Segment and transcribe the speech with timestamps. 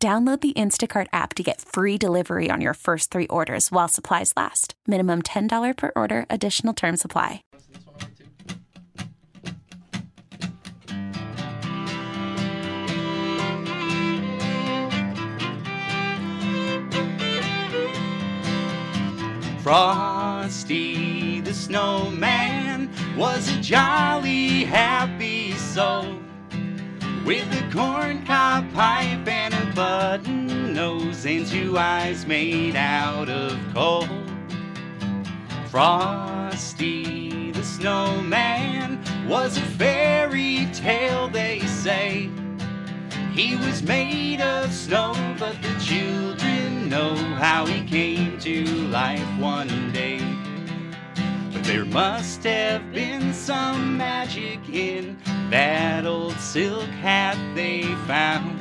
[0.00, 4.32] Download the Instacart app to get free delivery on your first three orders while supplies
[4.36, 4.74] last.
[4.86, 7.42] Minimum $10 per order, additional term supply.
[19.64, 26.20] Frosty the snowman was a jolly happy soul
[27.28, 34.08] with a corncob pipe and a button nose and two eyes made out of coal.
[35.68, 42.30] Frosty the snowman was a fairy tale, they say.
[43.34, 49.92] He was made of snow, but the children know how he came to life one
[49.92, 50.22] day.
[51.52, 55.17] But there must have been some magic in
[55.50, 58.56] that old silk hat they found.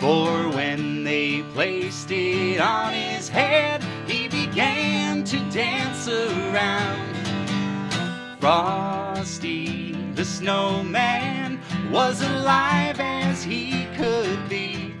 [0.00, 7.16] For when they placed it on his head, he began to dance around.
[8.40, 11.58] Frosty the snowman
[11.90, 14.94] was alive as he could be.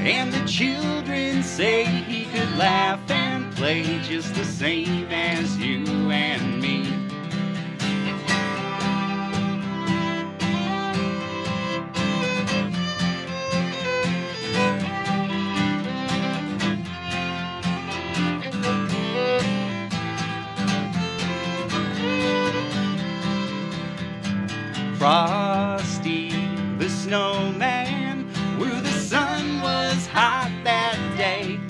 [0.00, 6.55] And the children say he could laugh and play just the same as you and
[6.55, 6.55] me.
[27.06, 28.24] Snowman,
[28.58, 31.60] where the sun was hot that day.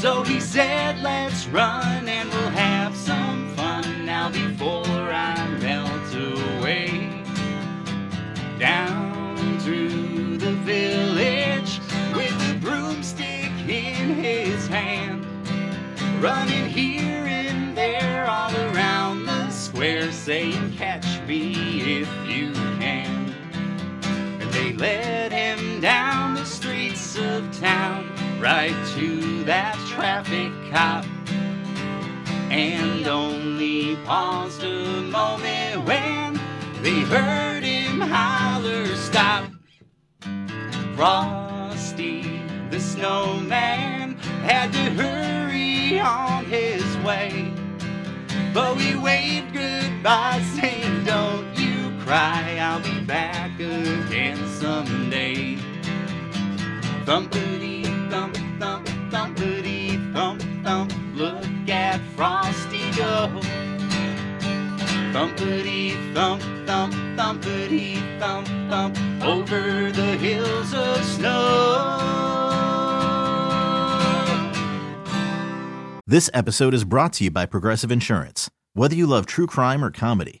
[0.00, 7.10] So he said, Let's run and we'll have some fun now before I melt away.
[8.60, 11.80] Down through the village
[12.14, 15.26] with a broomstick in his hand,
[16.22, 21.57] running here and there all around the square, saying, Catch me
[24.58, 31.04] they led him down the streets of town, right to that traffic cop.
[32.50, 36.40] And only paused a moment when
[36.82, 39.44] they heard him holler, Stop!
[40.96, 47.52] Frosty the snowman had to hurry on his way.
[48.52, 51.27] But we waved goodbye, saying, Don't
[52.08, 55.56] cry, I'll be back again someday.
[57.04, 63.28] Thumpity thump thump thumpity thump thump, look at Frosty go.
[65.12, 71.74] Thumpity thump thump thumpity thump thump, over the hills of snow.
[76.06, 78.48] This episode is brought to you by Progressive Insurance.
[78.72, 80.40] Whether you love true crime or comedy,